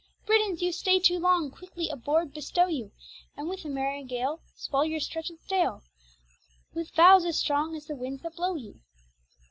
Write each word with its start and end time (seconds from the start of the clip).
Britons, 0.25 0.63
you 0.63 0.71
stay 0.71 0.97
too 0.97 1.19
long: 1.19 1.51
Quickly 1.51 1.87
aboard 1.87 2.33
bestow 2.33 2.65
you, 2.65 2.91
And 3.37 3.47
with 3.47 3.63
a 3.65 3.69
merry 3.69 4.03
gale 4.03 4.41
Swell 4.55 4.83
your 4.83 4.99
stretch'd 4.99 5.39
sail, 5.47 5.83
With 6.73 6.89
vows 6.95 7.23
as 7.23 7.37
strong 7.37 7.75
As 7.75 7.85
the 7.85 7.93
winds 7.95 8.23
that 8.23 8.35
blow 8.35 8.55
you. 8.55 8.81